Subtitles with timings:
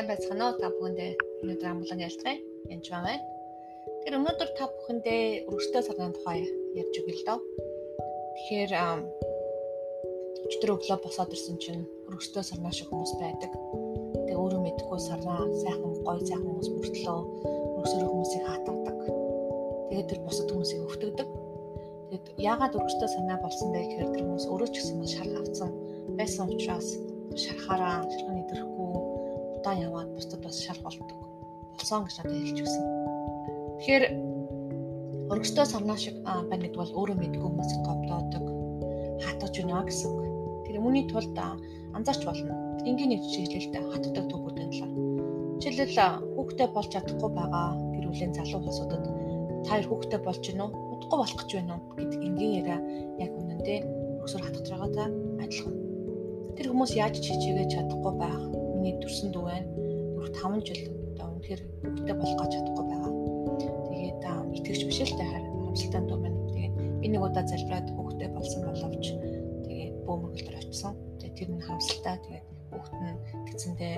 [0.00, 0.56] сайн байцгаана уу?
[0.56, 1.12] Та бүхэндээ
[1.44, 2.40] өнөөдөр амглан ялцгаая.
[2.72, 3.20] Янж байна.
[4.08, 6.40] Тэр өнөөдөр та бүхэндээ өргөстэй сарны тухай
[6.72, 7.38] ярьж өгье л доо.
[8.32, 8.72] Тэгэхээр
[10.48, 13.52] өчтөр өглөө босоод ирсэн чинь өргөстэй сарнаа шиг хүмүүс байдаг.
[14.24, 17.18] Тэгээ өөрөө мэдгүй сарнаа сайхан гоё сайхан хүмүүс мөртлөө
[17.76, 18.98] өргөсөөр хүмүүсийг хатгадаг.
[19.92, 21.28] Тэгээд тэр бусад хүмүүсийг өвтгдөг.
[22.08, 25.70] Тэгээд яагаад өргөстэй санаа болсон бэ гэхээр тэр хүмүүс өөрөө ч гэсэн шарх авцсан
[26.16, 26.88] байсан учраас
[27.36, 29.09] шархаараа шархны идэрэхгүй
[29.60, 31.20] удаан яваад бусдад бас шарх болдог
[31.76, 32.84] болсон гэж надад хэлж өгсөн.
[33.80, 34.04] Тэгэхээр
[35.32, 38.44] өргөстөө санаа шиг байна гэдэг бол өөрөө мэдгүй хүмүүс говдоодог
[39.24, 40.24] хатгаж байна гэсэн үг.
[40.64, 41.36] Тэр үүний тулд
[41.92, 42.52] анзаарч болно.
[42.88, 44.92] Энгийн нэг чиглэлтэй хатдаг төвүүдийн талаар.
[45.60, 46.00] Жишээлбэл
[46.40, 49.04] хүүхдээ болж чадахгүй байгаа гэр бүлийн залуу хүмүүсүүдэд
[49.64, 52.78] та хоёр хүүхдээ болж гинөө удахгүй болох гэж байна уу гэдэг энгийн яриа
[53.20, 53.78] яг үнэндээ
[54.24, 55.04] өсөр хатгаж байгаа та
[55.44, 55.76] адилхан.
[56.56, 58.40] Тэр хүмүүс яаж чичээгээ чадахгүй байх
[58.80, 59.68] миний төрсөн дүү байна.
[60.16, 60.80] 4 5 жил
[61.12, 63.12] одоо үнэхээр бүгдээ болох гэж чадахгүй байгаа.
[63.92, 64.24] Тэгээд
[64.56, 66.38] итгэж биш л тахаар хамсалтай дүү байна.
[66.48, 69.04] Тэгээд би нэг удаа залбираад хүүхдээ болсон боловч
[69.68, 70.94] тэгээд бөөмөргөлдөр очсон.
[71.20, 73.20] Тэгээд тэр нь хамсалтай тэгээд хүүхд нь
[73.52, 73.94] гизэндээ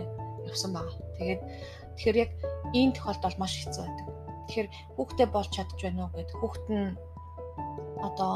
[0.50, 0.98] явсан байгаа.
[1.14, 1.40] Тэгээд
[1.94, 2.30] тэгэхээр яг
[2.74, 4.06] ийм тохиолдол маш хэцүү байдаг.
[4.50, 6.90] Тэгэхээр хүүхдээ болж чадж байна уу гэд хүүхд нь
[8.02, 8.34] одоо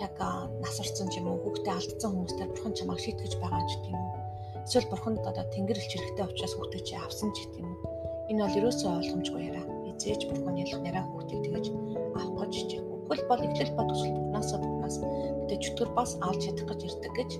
[0.00, 0.16] яг
[0.64, 4.23] нас орсон юм уу хүүхдээ алдсан хүмүүстэй бурхан чамайг шийтгэж байгаа ч юм уу
[4.64, 7.92] Эсвэл бурханд одоо тэнгэрлэгч хэрэгтэй учраас хүүхдээ чи авсан ч гэдэг юм уу.
[8.32, 9.64] Энэ бол ерөөсөө ойлгомжгүй яриа.
[9.92, 11.66] Эзэж бурхан ялгнараа хүүхдийг тэгэж
[12.16, 12.98] авах гэж хичээхгүй.
[13.04, 17.30] Хөл бол эхлэл төсөл бүгнасаа бүгнас гэдэг чөтгөр бас алж чадах гэж ирдэг гэж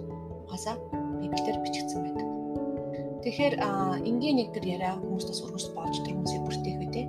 [0.44, 0.76] угаасаа
[1.24, 2.26] библиэр бичигдсэн байдаг.
[3.24, 3.54] Тэгэхээр
[4.04, 7.02] энгийн нэг төр яриа хүмүүстээс өргөс болж тэр хүмүүсийг бүртээх үү те.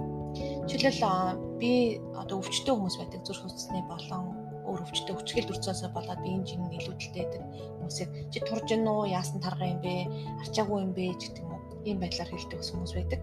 [0.71, 4.44] Жишээлбэл би одоо өвчтөө хүмүүс байдаг зүрх хөдлөсний болон
[4.75, 7.43] өөр өвчтөй хүчгэл дүрцөөсөө болоод биеийн жин илүүдэлтэй тэр
[7.79, 9.93] хүмүүсийг чи турж гин үү яасан тарга юм бэ
[10.43, 13.21] арчаагүй юм бэ гэдэг юм уу ийм байдлаар хэлдэг хүмүүс байдаг.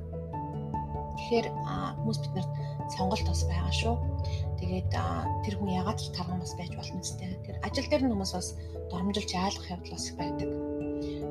[1.12, 1.46] Тэгэхээр
[2.00, 2.52] хүмүүс биднэрт
[2.96, 3.94] сонголт бас байгаа шүү.
[4.64, 4.90] Тэгээд
[5.44, 7.36] тэр хүн ягаад ч тарган бас байж болно гэстэй.
[7.44, 8.48] Тэр ажил дээр нь хүмүүс бас
[8.88, 10.50] доромжилж айлгах явдал бас байдаг.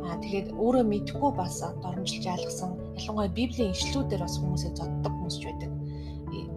[0.05, 5.49] Аа тэгээд өөрөө мэдхгүй бас доромжилж айлгсан ялангуяа библийн ишлүүдээр бас хүмүүсээ зоддог хүмүүс ч
[5.49, 5.80] байдаг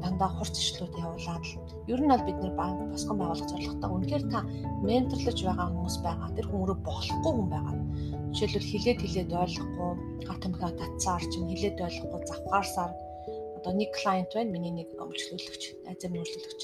[0.04, 1.44] дандаа хурц ишлүүд явуулаад
[1.88, 4.40] ер нь бол бид нэр банк босгон байгуулах зорилготой үнэхээр та
[4.84, 6.28] менторлож байгаа хүмүүс байгаа.
[6.36, 7.74] Тэр өөрөө болохгүй хүн байгаа.
[8.36, 9.90] Жишээлбэл хилээд хилээд ойлгохгүй
[10.28, 12.92] хатамхаа татсаар ч юм хилээд ойлгохгүй завхаарсаар.
[13.56, 16.62] Одоо нэг клиент байна миний нэг өмчлүүлэгч найзын өмчлүүлэгч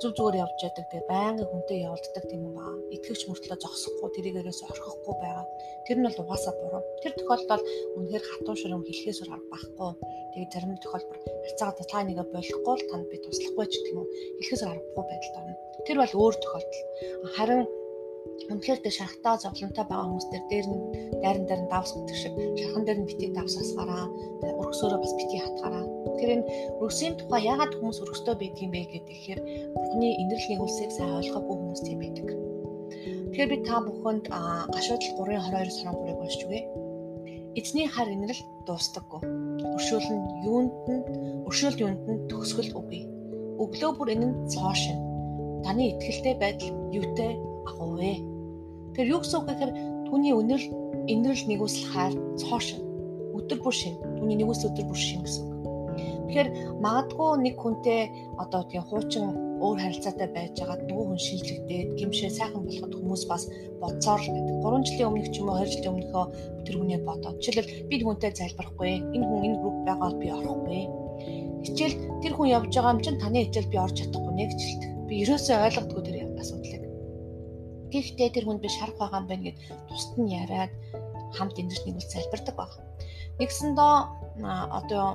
[0.00, 0.84] зүг зүгээр явж яадаг.
[0.90, 5.46] Тэгээ байнгын хүнтэй явуулдаг тийм юм баа итгэвч мөртлөө зогсохгүй тэрийгээрээс орхихгүй байгаа.
[5.86, 6.82] Тэр нь бол угаасаа буруу.
[7.02, 7.64] Тэр тохиолдолд
[7.96, 9.90] үнэхээр хатуу ширэн хэлхээсээр арга байхгүй.
[10.32, 14.08] Тэгээ зарим тохиолдолд харьцаагаа та нэгэ болохгүй л танд би туслахгүй ч гэх юм уу.
[14.40, 16.82] Хэлхээсээр аргагүй байдалд орно тэр бол өөр тохиолдол.
[17.36, 17.62] Харин
[18.50, 20.80] Үнэхээр тэ шархтаа зовлонтой байгаа хүмүүс дээр дээр нь
[21.22, 24.04] дайран дээр нь давс гэдэг шиг шархан дээр нь битгий давсасгаараа
[24.60, 25.84] өргөсөөрөө бас битгий хатгаараа.
[25.84, 26.48] Тэгэхээр энэ
[26.80, 29.40] өргөсийн тухай яагаад хүмүүс өргөстэй байдгийм бэ гэхээр
[29.74, 32.28] Бурхны инэрл нэгүүлсийг сайн ойлгоогүй хүмүүс тийм байдаг.
[33.32, 34.24] Тэгэхээр би та бүхэнд
[34.74, 36.62] гашуудлал 3:22 23-ыг уншиж үгэй.
[37.58, 39.20] Эзний хар инэрл дуустдаггүй.
[39.74, 41.02] Өршөөл нь юунд нь
[41.48, 43.02] өршөөлд юунд нь төгсгөл үгүй.
[43.62, 44.98] Өглөө бүр энэ нь цоо шин.
[45.64, 47.32] Таны ихтгэлтэй байдал юутэй
[47.68, 48.12] агуу вэ?
[48.94, 49.72] Тэр юу гэсэн үг гэхээр
[50.08, 50.66] түүний өнөрл
[51.10, 52.80] инэрл нэгүсэл хайр цоо шин.
[53.34, 53.94] Өдөр бүр шин.
[54.20, 55.54] Түүний нэгүсэл өдөр бүр шин гэсэн үг.
[56.28, 56.48] Тэгэхээр
[56.82, 58.02] магадгүй нэг хүнтэй
[58.42, 59.24] одоо тийм хуучин
[59.62, 63.42] өөр харилцаатай байж байгаад нөгөө хүн шинжлэгдээд гимшээ сайхан болоход хүмүүс бас
[63.80, 64.56] бодсоор л байдаг.
[64.66, 66.24] 3 жилийн өмнөх ч юм уу 2 жилийн өмнөхөө
[66.66, 70.82] тэр хүнээ бодоод жишээлбэл би хүнтэй залбирахгүй энэ хүн энэ групп байгаад би орохгүй.
[71.64, 74.90] Хичээл тэр хүн явж байгаа юм чинь таны хичээл би орж чадахгүй нэ гэж хэлдэг.
[75.08, 76.83] Би ерөөсөө ойлгодгүй тэр асуудлыг.
[77.94, 80.72] Гэхдээ тэр хүнд би шарах байгаа юм байна гэд тусад нь яриад
[81.38, 82.72] хамт энэрч нэгүүл залбирдаг баг.
[83.38, 83.94] Нэгсэндөө
[84.42, 85.06] одоо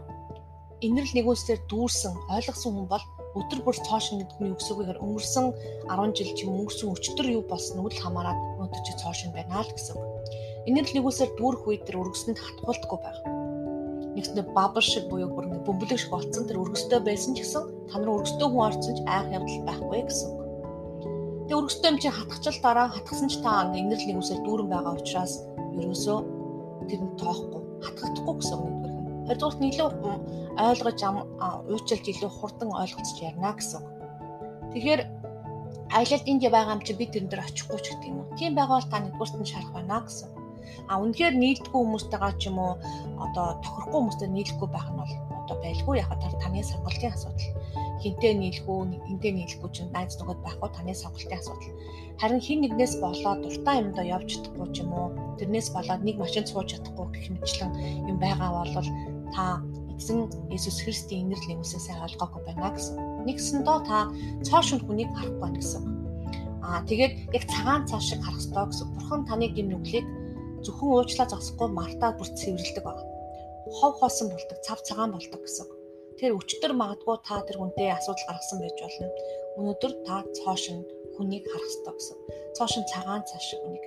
[0.80, 5.04] энэрл нэгүүлсээр дүүрсэн ойлгосон хүн бол өдөр бүр цоошин гэдэг нь юу гэсэн үг вэ?
[5.04, 5.46] Өнгөрсөн
[5.92, 9.60] 10 жил ч юм өнгөрсөн өчтөр юу болсон нь л хамаарат өнөөдөр чи цоошин байна
[9.60, 10.08] л гэсэн үг.
[10.72, 13.20] Энэрл нэгүүлсээр дүүрэх үед тэр өргөсөнд хатгуулдаггүй байх.
[14.16, 17.96] Нэгснэ бабар шиг буюу бүр ингэ бөмбөлөг шиг болцсон тэр өргөстэй байсан ч гэсэн та
[18.00, 20.49] нар өргөстэй хүн орсон ч айх явдал байхгүй гэсэн
[21.50, 25.34] Тэгээ өргөстэй юм чи хатгачл дараа хатгсан ч та инэрл нэг үсээр дүүрэн байгаа учраас
[25.82, 26.18] ерөөсөө
[26.86, 29.18] тэр нь тоохгүй хатгагдахгүй гэсэн үг нэгдүгээр.
[29.26, 29.88] Хоёрдугаарт нь илүү
[30.62, 31.00] ойлгож
[31.74, 33.82] уучлалт илүү хурдан ойлгоцож ярина гэсэн.
[34.78, 35.02] Тэгэхээр
[35.98, 38.38] аялалд энд байгаа юм чи би тэрэн дээр очихгүй ч гэдэг юм уу.
[38.38, 40.30] Тийм байгаа бол та нэгдүгээрт нь шарах байна гэсэн.
[40.86, 42.78] А үнэхээр нийлдэггүй хүмүүстэйгээ ч юм уу
[43.26, 47.50] одоо тохирохгүй хүмүүстэй нийлэхгүй байх нь бол одоо байлгүй яг таны сонголтын асуудал.
[48.04, 51.76] Хинтээ нийлэх үү, хинтээ нийлэхгүй чинь найз нөхөд байхгүй таны сонголтын асуудал.
[52.20, 55.08] Харин хин нэгнээс болоод дуртай юмдаа явж чадахгүй ч юм уу,
[55.40, 57.72] тэрнээс болоод нэг машин цууж чадахгүй гэх мэтчлэн
[58.12, 58.88] юм байгаа бол
[59.36, 59.64] та
[60.00, 62.96] эзэн Есүс Христийн инэрл нэгүсээ сайн ойлгоогүй байна гэсэн.
[63.28, 64.08] Нэгсэн доо та
[64.48, 65.84] цоошин хүнийг харахгүй байна гэсэн.
[66.64, 68.88] Аа тэгээд яг цагаан цаа шиг харах ёстой гэсэн.
[68.96, 70.08] Бурхан таны гим нүглийг
[70.64, 73.04] зөвхөн уучлаа зогсохгүй мартаа бүр цэвэрлдэг байна.
[73.76, 75.68] Хов хоосон болдог, цав цагаан болдог гэсэн.
[76.20, 79.08] Тэр өчтөр магадгүй та тэр хүнтэй асуудал гаргасан байж болно.
[79.56, 80.84] Өнөөдөр та цоошин
[81.16, 82.18] хүнийг харах ёстой гэсэн.
[82.60, 83.86] Цоошин цагаан цааш хүнийг.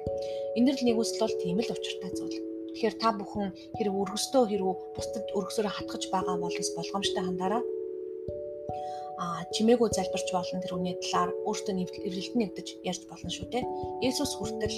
[0.57, 2.41] Энэрл нэгүсэл бол тийм л учиртай зүйл.
[2.73, 7.82] Тэгэхээр та бүхэн хэрэг өргөстөө хэрэг бусдад өргөсөөрөө хатгаж байгаа болос болгоомжтой хандаараа а
[9.55, 11.75] чимээгүй залбирч болно тэр үний талаар өөртөө
[12.09, 13.65] эвлэлт нэгдэж ярьж болно шүү дээ.
[14.03, 14.77] Есүс хүртэл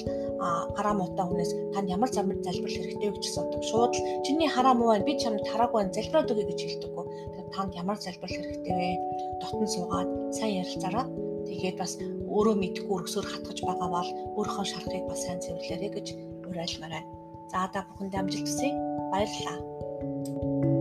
[0.77, 3.63] хараа муутай хүнээс танд ямар замбар залбирал хэрэгтэй вэ гэж асуудаг.
[3.65, 7.05] Шууд л чиний хараа муу байна би чамд хараагүй байна залбираад өгье гэж хэлдэггүй.
[7.07, 8.91] Тэгэхээр танд ямар залбирал хэрэгтэй вэ?
[9.41, 11.07] Дотн суугаад сайн ярилцаараа
[11.49, 11.93] тэгээд бас
[12.29, 16.07] өөрөө мэдгүй өргөсөөр хатгаж байгаа бол өөрийнхөө шарахыг бас сайн цэвэрлээрэй гэж
[16.51, 17.11] уриалмаар байна.
[17.53, 18.75] За та бүхэнд амжилт хүсье.
[19.13, 20.74] Баярлалаа.